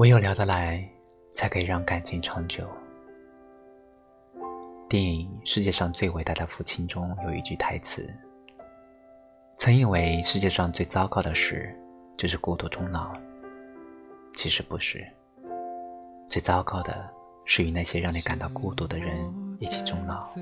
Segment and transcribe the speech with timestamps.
[0.00, 0.82] 唯有聊得来，
[1.34, 2.66] 才可以让感情长久。
[4.88, 8.08] 电影《世界上最伟大的父亲》中有一句台词
[9.58, 11.78] ：“曾以为世界上最糟糕的事
[12.16, 13.12] 就是孤独终老，
[14.34, 15.06] 其实不是。
[16.30, 17.06] 最糟糕的
[17.44, 19.14] 是与那些让你感到孤独的人
[19.58, 20.34] 一起终老。”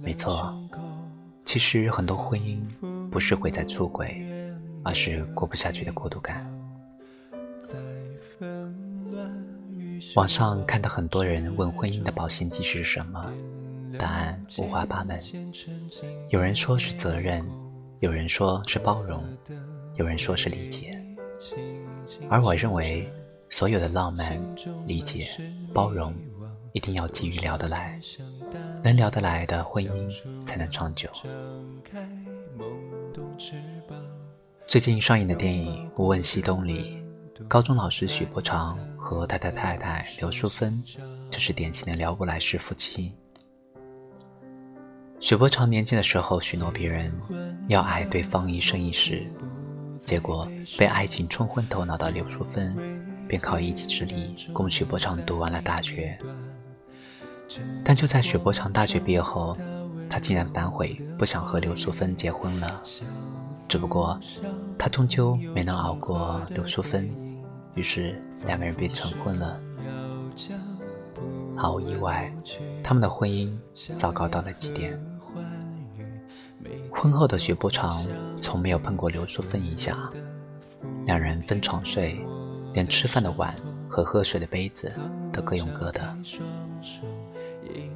[0.00, 0.58] 没错，
[1.44, 2.66] 其实很多婚姻
[3.10, 4.26] 不是毁在出轨，
[4.82, 6.50] 而是过不下去的孤独感。
[10.16, 13.32] 网上看到很多人问婚姻的保鲜剂是什么，
[13.98, 15.20] 答案五花八门。
[16.28, 17.44] 有人说是责任，
[18.00, 19.24] 有人说是包容，
[19.96, 20.90] 有人说是理解。
[22.28, 23.10] 而我认为，
[23.48, 24.38] 所有的浪漫、
[24.86, 25.26] 理解、
[25.72, 26.14] 包容，
[26.72, 27.98] 一定要基于聊得来。
[28.82, 31.08] 能聊得来的婚姻才能长久。
[34.66, 37.02] 最近上映的电影《无问西东》里，
[37.48, 38.78] 高中老师许伯常
[39.14, 40.82] 和他的太太刘淑芬
[41.30, 43.12] 就是典型的聊不来式夫妻。
[45.20, 47.12] 许伯常年轻的时候许诺别人
[47.68, 49.24] 要爱对方一生一世，
[50.00, 52.76] 结果被爱情冲昏头脑的刘淑芬
[53.28, 56.18] 便靠一己之力供许伯常读完了大学。
[57.84, 59.56] 但就在许伯常大学毕业后，
[60.08, 62.82] 他竟然反悔，不想和刘淑芬结婚了。
[63.68, 64.18] 只不过，
[64.78, 67.08] 他终究没能熬过刘淑芬，
[67.74, 69.60] 于是两个人便成婚了。
[71.56, 72.32] 毫无意外，
[72.82, 73.54] 他们的婚姻
[73.96, 74.98] 糟糕到了极点。
[76.90, 78.06] 婚后的许伯常
[78.40, 80.10] 从没有碰过刘淑芬一下，
[81.04, 82.24] 两人分床睡，
[82.72, 83.54] 连吃饭的碗
[83.88, 84.92] 和喝水的杯子
[85.32, 86.16] 都各用各的。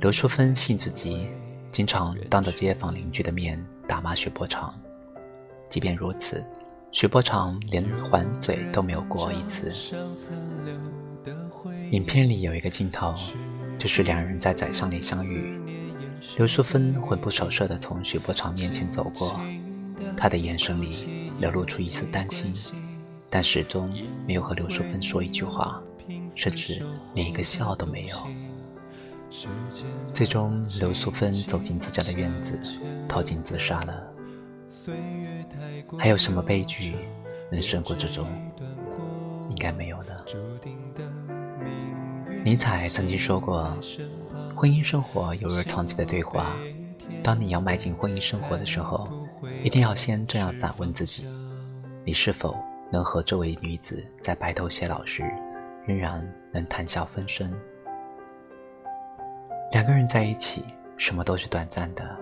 [0.00, 1.26] 刘淑芬性子急，
[1.70, 4.74] 经常当着街坊邻居的面打骂许伯常。
[5.68, 6.44] 即便如此，
[6.96, 9.70] 许伯常连还嘴都没有过一次。
[11.90, 13.12] 影片里有一个镜头，
[13.78, 15.60] 就是两人在宰相里相遇，
[16.38, 19.38] 刘淑芬魂不守舍地从许伯常面前走过，
[20.16, 22.50] 他的眼神里流露出一丝担心，
[23.28, 23.92] 但始终
[24.26, 25.78] 没有和刘淑芬说一句话，
[26.34, 26.82] 甚至
[27.12, 28.16] 连一个笑都没有。
[30.14, 32.58] 最终，刘淑芬走进自家的院子，
[33.06, 34.02] 投井自杀了。
[35.98, 36.96] 还有什么悲剧
[37.50, 38.26] 能胜过这种？
[39.48, 40.24] 应该没有了。
[42.44, 43.76] 尼采曾经说过
[44.54, 46.54] ：“婚姻生活犹如长期的对话。
[47.22, 49.08] 当你要迈进婚姻生活的时候，
[49.64, 51.26] 一定要先这样反问自己：
[52.04, 52.56] 你是否
[52.90, 55.22] 能和这位女子在白头偕老时，
[55.86, 57.52] 仍然能谈笑风生？”
[59.72, 60.62] 两个人在一起，
[60.96, 62.16] 什么都是短暂的，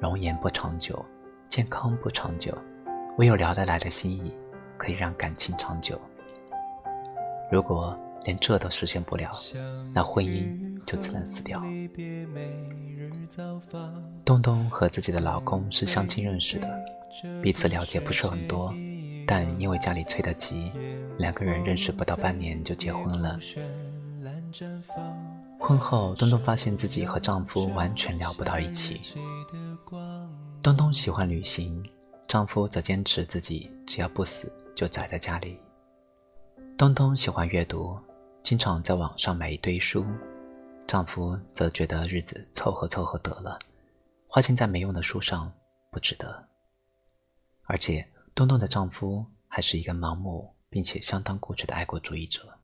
[0.00, 1.02] 容颜不长久，
[1.48, 2.56] 健康不长久，
[3.18, 4.30] 唯有聊得来的心意，
[4.76, 5.98] 可以让感情长久。
[7.50, 9.30] 如果连这都实现不了，
[9.94, 11.62] 那婚姻就只能死掉。
[14.24, 16.68] 东东和自己的老公是相亲认识的，
[17.42, 18.70] 彼此了解不是很多，
[19.26, 20.70] 但因为家里催得急，
[21.16, 23.38] 两个人认识不到半年就结婚了。
[25.58, 29.00] 婚后，东东发现自己和丈夫完全聊不到一起。
[30.62, 31.82] 东东喜欢旅行，
[32.36, 35.58] 丈夫则坚持自己只要不死就宅在家里。
[36.76, 37.98] 东东喜欢阅读，
[38.42, 40.04] 经常在网上买一堆书，
[40.86, 43.58] 丈夫则觉得日子凑合凑合得了，
[44.28, 45.50] 花钱在没用的书上
[45.90, 46.46] 不值得。
[47.64, 52.58] 而且，东东的丈夫还是一个盲目并且相当固执的爱国主义者。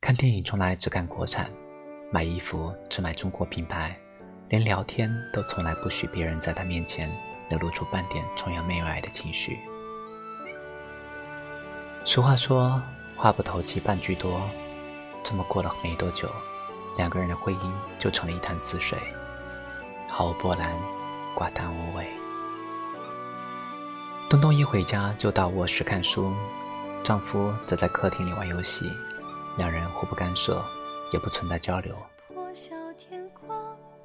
[0.00, 1.50] 看电影从来只看国产，
[2.12, 3.98] 买衣服只买中国品牌，
[4.48, 7.10] 连聊天都从来不许别人在他面前
[7.50, 9.58] 流露出半点崇洋媚外的情绪。
[12.06, 12.80] 俗话说
[13.14, 14.40] “话不投机半句多”，
[15.22, 16.30] 这么过了没多久，
[16.96, 18.98] 两个人的婚姻就成了一潭死水，
[20.08, 20.74] 毫无波澜，
[21.36, 22.08] 寡淡无味。
[24.30, 26.32] 东东一回家就到卧室看书，
[27.02, 28.90] 丈夫则在客厅里玩游戏。
[29.56, 30.64] 两人互不干涉，
[31.12, 31.94] 也不存在交流。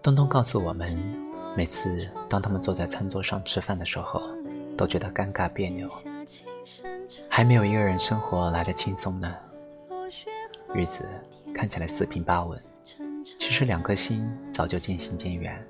[0.01, 1.24] 东东告诉我们，
[1.55, 4.21] 每次当他们坐在餐桌上吃饭的时候，
[4.77, 5.89] 都觉得尴尬别扭。
[7.29, 9.33] 还没有一个人生活来得轻松呢。
[10.73, 11.05] 日子
[11.53, 12.61] 看起来四平八稳，
[13.39, 15.65] 其实两颗心早就渐行渐远。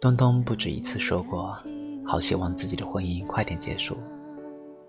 [0.00, 1.56] 东东不止一次说过，
[2.06, 3.98] 好希望自己的婚姻快点结束。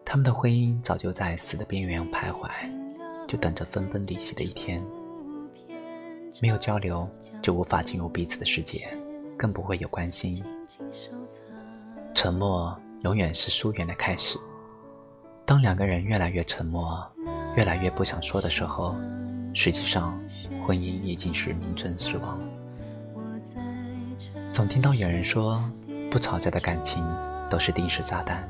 [0.05, 2.49] 他们的婚姻早就在死的边缘徘徊。
[3.25, 4.83] 就等着分崩离析的一天。
[6.39, 7.09] 没有交流，
[7.41, 8.85] 就无法进入彼此的世界，
[9.37, 10.43] 更不会有关心。
[12.13, 14.37] 沉默永远是疏远的开始。
[15.45, 17.05] 当两个人越来越沉默，
[17.55, 18.95] 越来越不想说的时候，
[19.53, 20.17] 实际上
[20.65, 22.39] 婚姻已经是名存实亡。
[24.53, 25.61] 总听到有人说，
[26.09, 27.03] 不吵架的感情
[27.49, 28.47] 都是定时炸弹，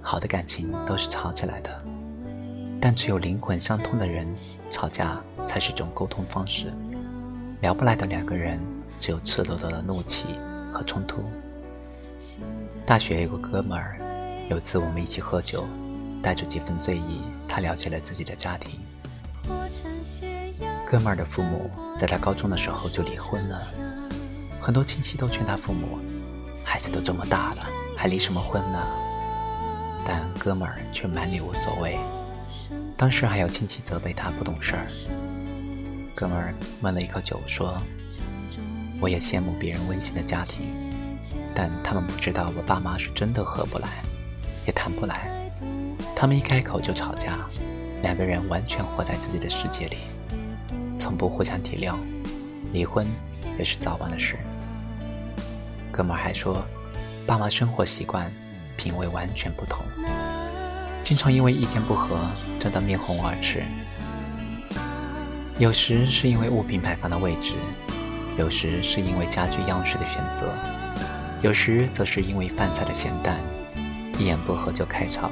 [0.00, 1.82] 好的感情都是吵起来的。
[2.80, 4.26] 但只有灵魂相通的人，
[4.70, 6.72] 吵架才是种沟通方式。
[7.60, 8.58] 聊不来的两个人，
[9.00, 10.26] 只有赤裸裸的怒气
[10.72, 11.24] 和冲突。
[12.86, 13.98] 大学有个哥们儿，
[14.50, 15.66] 有次我们一起喝酒，
[16.22, 18.78] 带着几分醉意，他了解了自己的家庭。
[20.86, 23.58] 哥们儿的父母在他高中的时候就离婚了。
[24.60, 25.98] 很多亲戚都劝他父母
[26.62, 27.66] ：“孩子都这么大了，
[27.96, 28.86] 还离什么婚呢？”
[30.04, 31.98] 但哥们儿却满脸无所谓。
[32.96, 34.86] 当时还有亲戚责备他不懂事儿。
[36.14, 37.80] 哥们儿闷了一口酒说
[39.00, 40.60] ：“我也羡慕别人温馨的家庭，
[41.54, 43.88] 但他们不知道我爸妈是真的合不来，
[44.66, 45.30] 也谈不来。
[46.14, 47.38] 他们一开口就吵架，
[48.02, 49.96] 两个人完全活在自己的世界里，
[50.98, 51.96] 从不互相体谅，
[52.72, 53.06] 离婚
[53.58, 54.36] 也是早晚的事。”
[55.90, 56.62] 哥们还说，
[57.26, 58.30] 爸妈生活习惯、
[58.76, 59.82] 品味完全不同，
[61.02, 63.62] 经常因为意见不合争得面红耳赤。
[65.58, 67.54] 有时是因为物品摆放的位置，
[68.40, 70.54] 有时是因为家具样式的选择，
[71.42, 73.38] 有时则是因为饭菜的咸淡，
[74.18, 75.28] 一言不合就开吵，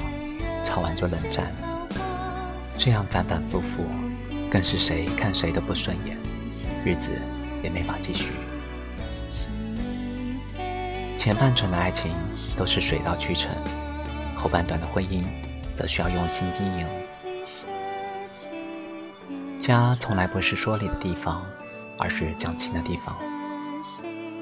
[0.63, 1.51] 吵完就冷战。
[2.77, 3.83] 这样反反复复，
[4.47, 6.15] 更是谁看谁都不顺眼，
[6.85, 7.09] 日子
[7.63, 8.33] 也没法继续。
[11.17, 12.11] 前半程的爱情
[12.55, 13.49] 都是水到渠成，
[14.35, 15.23] 后半段的婚姻
[15.73, 16.85] 则需要用心经营。
[19.57, 21.43] 家从来不是说理的地方，
[21.99, 23.15] 而是讲情的地方。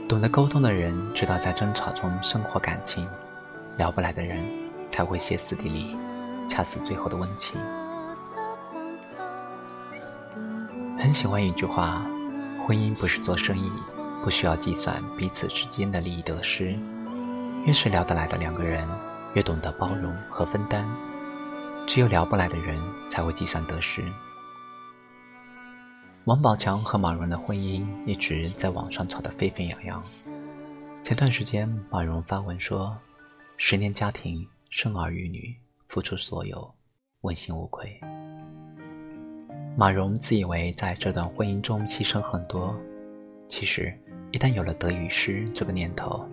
[0.07, 3.05] 懂得沟通的人知道在争吵中生活感情，
[3.77, 4.41] 聊不来的人
[4.89, 5.97] 才会歇斯底里，
[6.47, 7.59] 掐死最后的温情。
[10.97, 12.05] 很喜欢一句话：
[12.59, 13.69] 婚姻不是做生意。
[14.23, 16.75] 不需要计算彼此之间的利益得失，
[17.65, 18.85] 越是聊得来的两个人，
[19.35, 20.85] 越懂得包容和分担。
[21.85, 22.77] 只有聊不来的人
[23.07, 24.03] 才会计算得失。
[26.27, 30.03] 王宝强和马蓉的婚姻一直在网上吵得沸沸扬扬。
[31.01, 32.97] 前段时间，马蓉发文说
[33.55, 35.55] ：“十年家庭，生儿育女，
[35.87, 36.69] 付出所有，
[37.21, 37.97] 问心无愧。”
[39.77, 42.75] 马蓉自以为在这段婚姻中牺牲很多，
[43.47, 43.97] 其实。
[44.33, 46.27] 一旦有了得与失这个念头，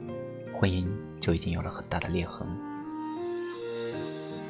[0.52, 0.84] 婚姻
[1.20, 2.44] 就已经有了很大的裂痕。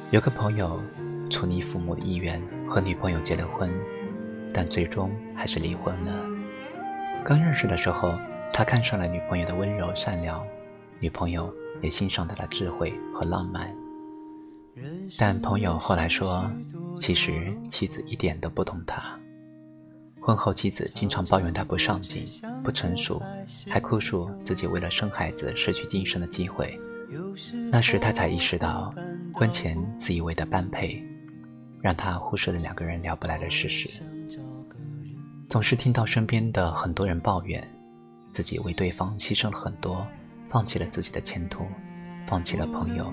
[0.09, 0.81] 有个朋友
[1.29, 3.69] 出你父母的意愿和女朋友结了婚，
[4.55, 6.25] 但最终还是离婚了。
[7.25, 8.13] 刚认识的时候，
[8.53, 10.41] 他看上了女朋友的温柔善良，
[10.97, 13.75] 女朋友也欣赏他的智慧和浪漫。
[15.17, 16.49] 但朋友后来说，
[16.97, 19.03] 其实妻子一点都不懂他。
[20.21, 22.25] 婚后，妻子经常抱怨他不上进、
[22.63, 23.21] 不成熟，
[23.69, 26.79] 还哭诉自己为了生孩子失去晋升的机会。
[27.69, 28.93] 那时他才意识到，
[29.33, 31.03] 婚前自以为的般配，
[31.81, 34.01] 让他忽视了两个人聊不来的事实。
[35.55, 37.65] 总是听到身边的很多人抱怨，
[38.33, 40.05] 自己为对方牺牲了很多，
[40.49, 41.65] 放弃了自己的前途，
[42.27, 43.09] 放弃了朋友。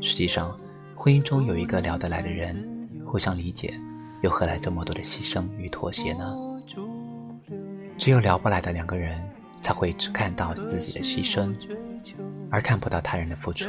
[0.00, 0.58] 实际上，
[0.94, 3.78] 婚姻中有一个聊得来的人，互相理解。
[4.22, 6.34] 又何来这么多的牺牲与妥协呢？
[7.98, 9.22] 只有聊不来的两个人，
[9.60, 11.54] 才会只看到自己的牺牲，
[12.50, 13.68] 而看不到他人的付出。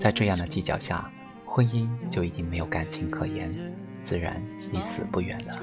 [0.00, 1.08] 在这样的计较下，
[1.46, 3.54] 婚姻就已经没有感情可言，
[4.02, 5.56] 自然离死不远了。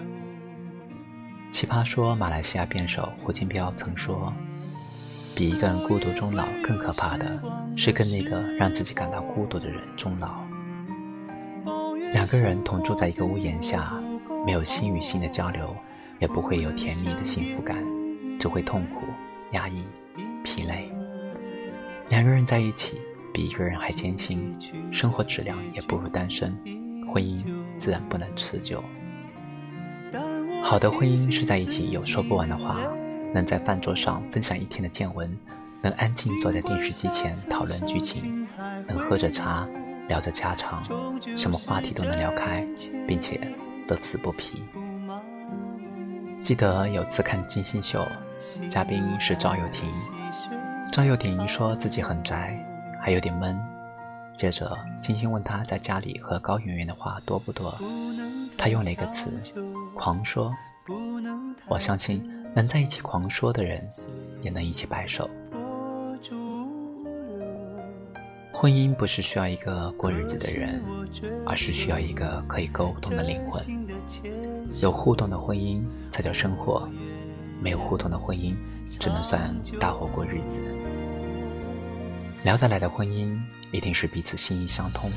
[1.51, 4.33] 奇葩说马来西亚辩手胡金彪曾说
[5.33, 7.41] ：“比一个人孤独终老更可怕的
[7.77, 10.43] 是跟那个让自己感到孤独的人终老。”
[12.11, 13.93] 两个人同住在一个屋檐下，
[14.45, 15.75] 没有心与心的交流，
[16.19, 17.83] 也不会有甜蜜的幸福感，
[18.37, 19.01] 只会痛苦、
[19.51, 19.83] 压抑、
[20.43, 20.91] 疲累。
[22.09, 23.01] 两个人在一起，
[23.33, 24.53] 比一个人还艰辛，
[24.91, 26.53] 生活质量也不如单身，
[27.07, 27.43] 婚姻
[27.77, 28.83] 自然不能持久。
[30.67, 32.79] 好的婚姻是在一起有说不完的话，
[33.31, 35.29] 能在饭桌上分享一天的见闻，
[35.79, 38.47] 能安静坐在电视机前讨论剧情，
[38.87, 39.67] 能喝着茶。
[40.07, 40.83] 聊着家常，
[41.35, 42.63] 什么话题都能聊开，
[43.07, 43.41] 并且
[43.87, 44.63] 乐此不疲。
[46.43, 48.05] 记得有次看金星秀，
[48.69, 49.87] 嘉宾是赵又廷。
[50.91, 52.55] 赵又廷说自己很宅，
[53.01, 53.59] 还有点闷。
[54.35, 57.75] 接着金星问他在家里和高圆圆的话多不多，
[58.55, 59.31] 他用了一个词：
[59.95, 60.53] 狂说。
[61.67, 62.21] 我相信
[62.53, 63.83] 能在一起狂说的人，
[64.43, 65.27] 也能一起白首。
[68.53, 70.81] 婚姻不是需要一个过日子的人，
[71.45, 73.63] 而是需要一个可以沟通的灵魂。
[74.81, 76.87] 有互动的婚姻才叫生活，
[77.59, 78.55] 没有互动的婚姻
[78.99, 80.61] 只能算搭伙过日子。
[82.43, 83.37] 聊得来的婚姻
[83.71, 85.09] 一定是彼此心意相通，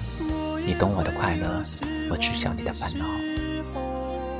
[0.66, 1.62] 你懂我的快乐，
[2.10, 3.06] 我知晓你的烦恼。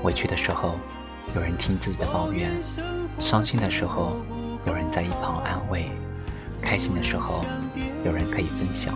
[0.05, 0.79] 委屈的时候，
[1.35, 2.51] 有人听自己的抱怨；
[3.19, 4.17] 伤心的时候，
[4.65, 5.91] 有人在一旁安慰；
[6.63, 7.45] 开心的时候，
[8.05, 8.95] 有人可以分享。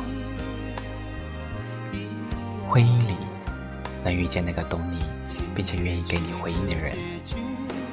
[2.68, 3.16] 婚姻里
[4.02, 5.04] 能遇见那个懂你，
[5.54, 6.96] 并且愿意给你回应的人，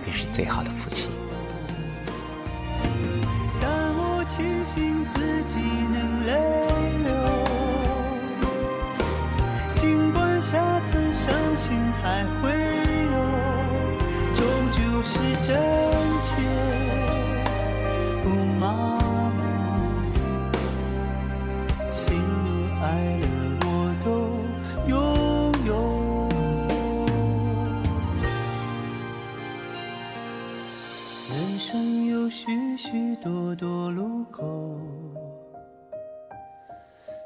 [0.05, 1.09] 便是最好的夫妻。
[3.59, 6.31] 但我庆幸自己能泪
[7.03, 7.11] 流，
[9.75, 12.68] 尽管下次伤心还会，
[15.11, 15.57] 是真
[16.23, 16.35] 切，
[18.21, 18.99] 不麻
[19.35, 19.41] 木，
[21.91, 22.21] 喜怒
[22.83, 22.85] 哀
[23.17, 23.25] 乐
[23.65, 23.67] 我
[24.05, 24.07] 都
[24.87, 24.93] 拥
[25.65, 25.69] 有。
[31.31, 34.77] 人生有许许多多路口，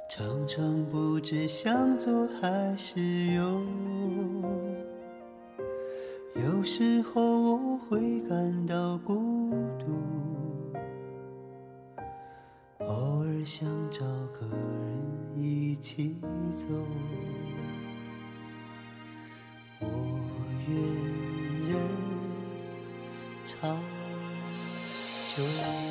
[0.09, 3.01] 常常不知向左还是
[3.33, 3.61] 右。
[6.35, 9.85] 有时候我会感到孤独，
[12.79, 14.01] 偶尔想找
[14.33, 16.15] 个人一起
[16.49, 16.65] 走。
[19.79, 19.87] 我
[20.67, 20.75] 愿
[21.69, 21.77] 人
[23.45, 23.77] 长
[25.35, 25.82] 久。